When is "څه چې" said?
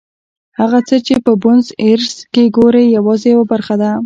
0.87-1.15